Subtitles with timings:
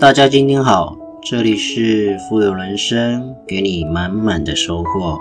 [0.00, 5.18] 大家今天好，这里是富有人生，给你满满的收获。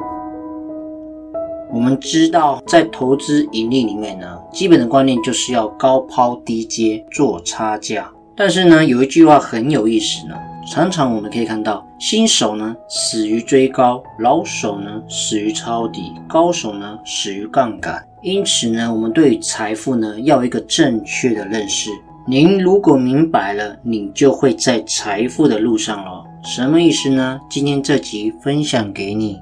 [1.73, 8.07] 我们知道，在投资盈利里面呢，基本的观念就是要高抛低接，做差价。
[8.35, 10.35] 但是呢，有一句话很有意思呢，
[10.71, 18.07] 常常我们可以看到，新手呢死于追高，老手呢死于抄底，高手呢死于杠杆。
[18.21, 21.89] 因此呢，我们对财富呢要一个正确的认识。
[22.29, 26.25] 您如果明白了，你就会在财富的路上了。
[26.43, 27.39] 什么意思呢？
[27.49, 29.39] 今天这集分享给你。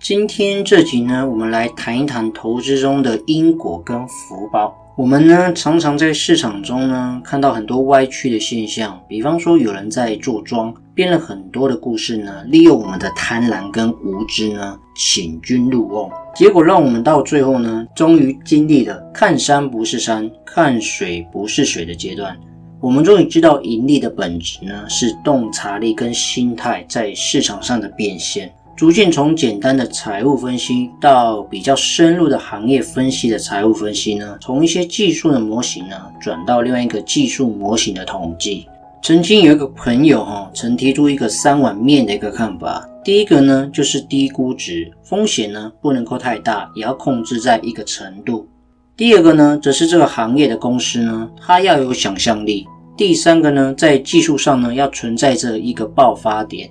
[0.00, 4.76] 今天这集呢，我们来谈一谈投资中的因果跟福报。
[4.96, 22.36] 我们呢，常常在市场中呢，看到很多歪曲的现象，比方说有人在做庄，编了很多的故事呢，利用我们的贪婪跟无知呢，请君入瓮，结果让我们到最后呢，终于经历了看山不是山，看水不是水的阶段。
[22.80, 28.52] 我们终于知道盈利的本质呢，是洞察力跟心态在市场上的变现。
[28.76, 38.66] 逐渐从简单的财务分析到比较深入的行业分析的财务分析呢，从一些技术的模型呢，转到另外一个技术模型的统计。
[39.04, 42.88] 曾经有一个朋友哈，曾提出一个三碗面的一个看法。
[43.04, 48.48] 第一个呢，就是低估值，风险呢不能够太大，也要控制在一个程度。
[48.96, 52.66] 第二个呢，则是这个行业的公司呢，它要有想象力。
[52.96, 56.70] 第三个呢，在技术上呢，要存在着一个爆发点。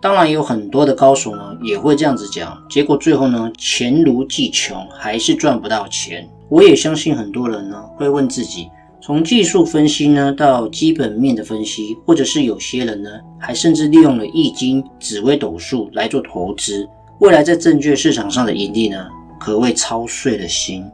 [0.00, 6.28] 当然有很多的高手呢，也会这样子讲，结果最后呢，钱如计穷，还是赚不到钱。
[6.48, 8.68] 我也相信很多人呢，会问自己，
[9.04, 19.08] 从技术分析呢，到基本面的分析，或者是有些人呢，还甚至利用了易经、紫微斗数来做投资，未来在证券市场上的盈利呢，
[19.40, 20.84] 可谓操碎了心。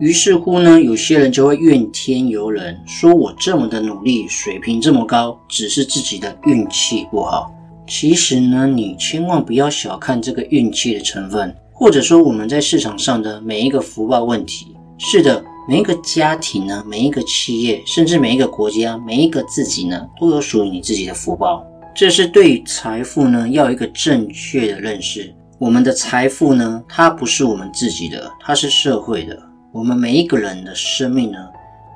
[0.00, 7.54] 于是乎呢，有些人就会怨天尤人，说我这么的努力，水平这么高，只是自己的运气不好。
[7.86, 14.66] 其实呢，你千万不要小看这个运气的成分，或者说我们在市场上的每一个福报问题。
[14.98, 21.64] 是的，每一个家庭呢，每一个企业，甚至每一个国家，每一个自己呢，都有属于你自己的福报。
[21.94, 25.32] 这是对于财富呢，要一个正确的认识。
[25.58, 29.40] 我们的财富呢，它不是我们自己的，它是社会的。
[29.70, 31.38] 我们每一个人的生命呢，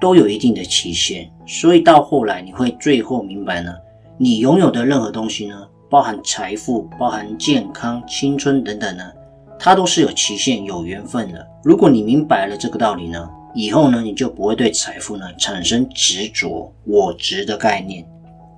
[0.01, 3.75] 都有一定的期限，所以到后来你会最后明白呢，
[4.17, 5.57] 你拥有的任何东西呢。
[5.89, 9.05] 包含财富、包含健康、青春等等呢，
[9.57, 11.47] 它都是有期限、有缘分的。
[11.63, 18.07] 如果你明白了这个道理呢，以后呢，你就不会对财富呢产生执着、我值的概念，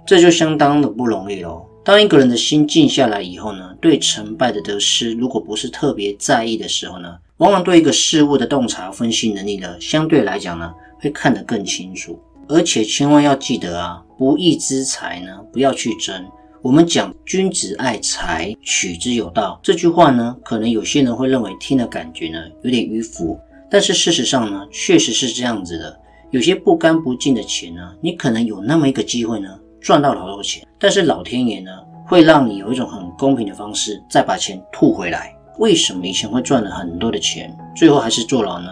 [0.05, 1.65] 这就相当的不容易喽。
[1.85, 12.21] 当一个人的心静下来以后呢，对成败的得失，如果不是特别在意的时候呢，往往对一个事物的洞察分析能力呢，相对来讲呢，会看得更清楚。
[12.49, 16.27] 而且千万要记得啊，不义之财呢，不要去争。
[16.61, 23.39] 我们讲君子爱财，取之有道这句话呢，可能有些人会认为听的感觉呢有点迂腐，
[23.71, 26.01] 但是事实上呢，确实是这样子的。
[26.31, 29.49] 有些不干不净的钱呢，你可能有那么一个机会呢
[29.81, 31.71] 赚到好多钱，但是老天爷呢
[32.07, 35.35] 会让你有一种很公平的方式再把钱吐回来。
[35.59, 38.69] 为什么以前会赚了很多的钱，最后还是坐牢呢？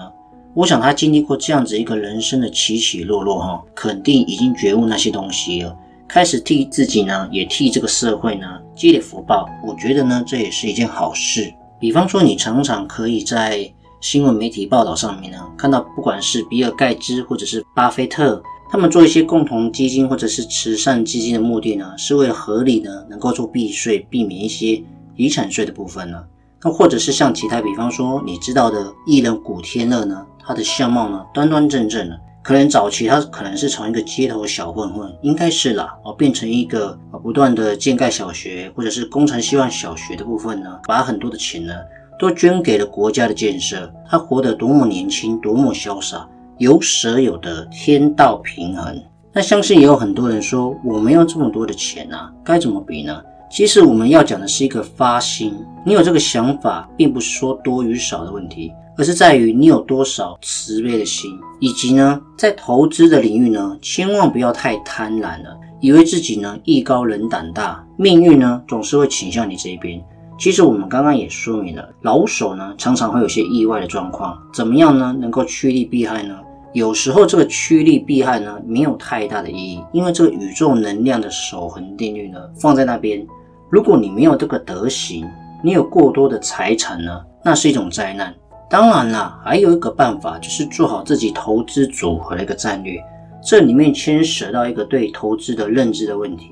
[0.55, 5.77] 我想他经历过这样子一个人生的起起落落哈，肯定已经觉悟那些东西了。
[6.09, 9.49] 开始替自己呢，也替这个社会呢积累福报。
[9.67, 11.53] 我觉得呢，这也是一件好事。
[11.79, 13.71] 比方说，你常常可以在
[14.09, 18.41] 新闻媒体报道上面呢，看到不管是比尔盖茨或者是巴菲特，
[18.71, 24.81] 他们做一些共同基金或者是慈善基金的目的呢，是为了合理呢能够做避税，避免一些
[25.17, 26.23] 遗产税的部分呢。
[26.63, 32.17] 那或者是像其他，比方说你知道的艺人古天乐呢，他的相貌呢端端正正的。
[32.45, 41.75] 可能早期他可能是从一个街头小混混，应该是啦，哦，变成一个不断的建盖小学或者是工程希望小学的部分呢，把很多的钱呢
[42.19, 43.93] 都捐给了国家的建设。
[44.09, 46.29] 他活得多么年轻，多么潇洒，
[46.59, 49.03] 有舍有得，天道平衡。
[49.33, 53.23] 那相信也有很多人说，我没有这么多的钱啊，该怎么比呢？
[53.51, 55.55] 其实我们要讲的是一个发心，
[55.85, 58.73] 你有这个想法，并不是说多与少的问题。
[58.99, 61.31] 而是在于你有多少慈悲的心，
[61.61, 70.03] 以及呢，在投资的领域呢，千万不要太贪婪了，以为自己呢艺高人胆大，命运呢总是会倾向你这一边。
[70.39, 75.17] 其实我们刚刚也说明了，老手呢常常会有些意外的状况，怎么样呢？
[75.19, 76.39] 能够趋利避害呢？
[76.75, 83.27] 有时候这个趋利避害呢没有太大的意义，因为这个宇宙能量的守恒定律呢放在那边，
[83.71, 85.27] 如果你没有这个德行，
[85.65, 88.35] 你有过多的财产呢，那是一种灾难。
[88.69, 93.03] 当然了，还有一个办法，就是做好自己投资组合的一个战略。
[93.43, 96.51] 这里面牵涉到一个对投资的认知的问题，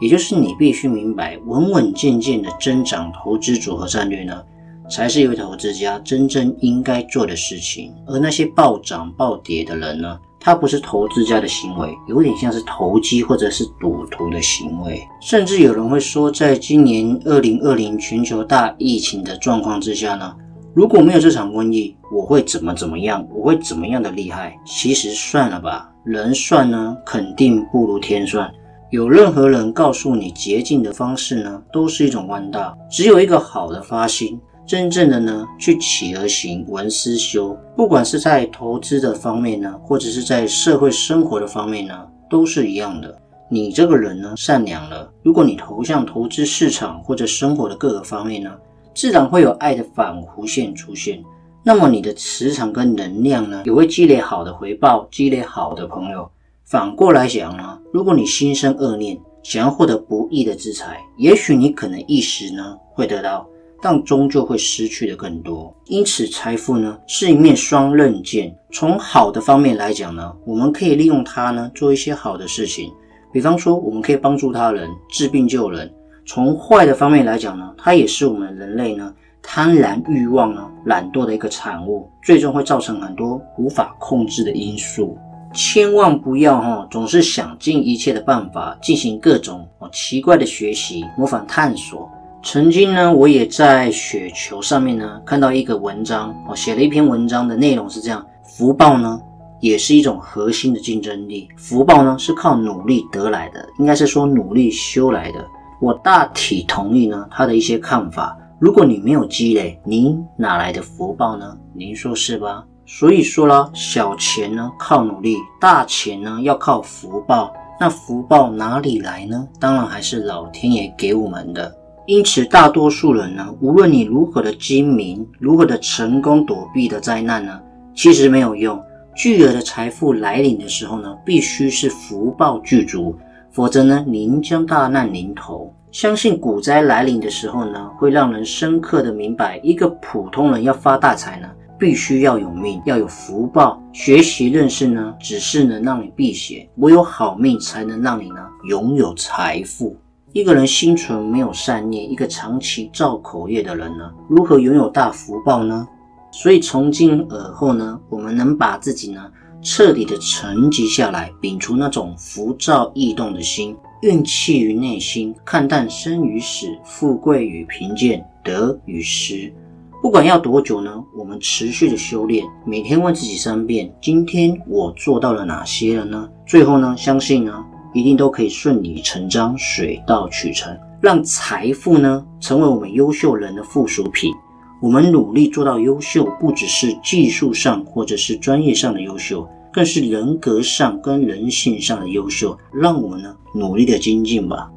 [0.00, 4.42] 也就是你必须明白，稳稳健健的增长投资组合战略呢，
[4.90, 7.94] 才是一位投资家真正应该做的事情。
[8.06, 15.06] 而那些暴涨暴跌的人呢，他不是投资家的行为，有点像是投机或者是赌徒的行为。
[15.20, 20.34] 甚至有人会说，在今年二零二零全球大疫情的状况之下呢？
[20.72, 23.26] 如果没有这场瘟疫，我会怎么怎么样？
[23.34, 24.56] 我会怎么样的厉害？
[24.64, 28.50] 其实算了吧，人算呢，肯定不如天算。
[28.90, 32.76] 有任何人告诉你捷径的方式呢，都是一种弯道。
[32.90, 37.56] 只有一个好的发心，真正的呢，去起而行，闻思修。
[37.76, 43.16] 不管是在投资的方面呢，或者是在社会生活的方面呢，都是一样的。
[43.48, 45.08] 你这个人呢，善良了。
[45.22, 48.50] 如果你投向投资市场或者生活的各个方面呢？
[48.92, 51.22] 自然会有爱的反弧线出现，
[51.62, 56.28] 那么你的磁场跟能量呢，也会积累好的回报，积累好的朋友。
[56.70, 63.44] 反过来讲呢，如果你心生恶念，想要获得不义的资财，也许你可能一时呢会得到，
[63.82, 65.74] 但终究会失去的更多。
[65.86, 68.56] 因此，财富呢是一面双刃剑。
[68.70, 72.92] 从好的方面来讲呢，我们可以利用它呢做一些好的事情，
[73.32, 75.92] 比方说，我们可以帮助他人，治病救人。
[76.24, 79.12] 从坏的方面来讲呢，它也是我们人类呢
[79.42, 85.18] 贪婪欲望呢懒惰的一个产物，最终会造成很多无法控制的因素。
[85.52, 92.08] 千万不要哈，总是想尽一切的办法进行各种哦奇怪的学习、模仿、探索。
[92.42, 99.20] 曾经呢，我也在雪球上面呢看到一个文章哦，写了一篇文章的内容是这样：福报呢
[99.60, 105.44] 也是一种核心的竞争力，福报呢是靠努力得来的，应该是说努力修来的。
[105.80, 108.36] 我大体同意呢他的一些看法。
[108.58, 111.56] 如果你没有积累，您哪来的福报呢？
[111.74, 112.62] 您说是吧？
[112.92, 117.52] 所以说啦，小钱呢靠努力，大钱呢要靠福报。
[117.78, 119.46] 那福报哪里来呢？
[119.60, 121.72] 当然还是老天爷给我们的。
[122.06, 127.60] 因此，大多数人呢，无论你如何的精明，如何的成功躲避的灾难呢，
[127.94, 128.78] 其实没有用。
[129.14, 133.16] 巨额的财富来临的时候呢，必须是福报具足。
[133.52, 135.72] 否则呢，您将大难临头。
[135.92, 141.48] 相信股灾来临的时候呢，会让人深刻的明白，一个普通人要发大财呢，
[141.80, 143.82] 必须要有命，要有福报。
[143.92, 149.96] 学习认识呢，只是能让你避邪；唯有好命，才能让你呢拥有财富。
[150.34, 155.88] 一个人心存没有善念，一个长期造口业的人呢，如何拥有大福报呢？
[156.30, 159.32] 所以从今而后呢，我们能把自己呢。
[159.62, 169.52] 彻底的沉寂下来，摒除那种浮躁易动的心，运气于内心，看淡生与死，富贵与贫贱，得与失。
[170.02, 176.26] 不管要多久呢，我们持续的修炼，每天问自己三遍：今天我做到了哪些了呢？
[176.46, 177.62] 最后呢，相信呢，
[177.92, 184.32] 一定都可以顺理成章，水到渠成，让财富呢，成为我们优秀人的附属品。
[184.80, 192.56] 我们努力做到优秀，不只是技术上或者是专业上的优秀，更是人格上跟人性上的优秀。
[192.72, 194.70] 让我们呢努力的精进吧。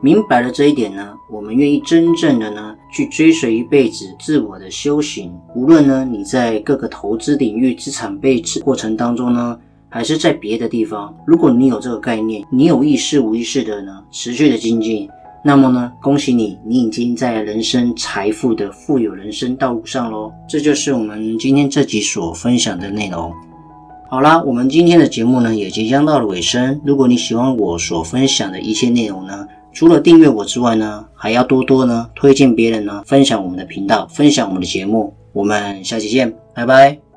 [0.00, 5.32] 明白了这一点呢，我们愿意真正的呢去追随一辈子自我的修行。
[5.54, 9.58] 无论呢你在各个投资领域资产配置过程当中呢，
[9.88, 15.08] 还是在别的地方，如果你有这个概念，你有意识无意识的呢持续的精进。
[15.44, 20.32] 那么呢，恭喜你，你已经在人生财富的富有人生道路上喽。
[20.48, 23.32] 这就是我们今天这集所分享的内容。
[24.10, 26.80] 好啦，我们今天的节目呢也即将到了尾声。
[26.84, 29.46] 如果你喜欢我所分享的一切内容呢，
[29.78, 35.14] 除了订阅我之外呢，还要多多呢推荐别人呢，分享我们的频道，分享我们的节目。
[35.32, 37.07] 我们下期见，拜拜。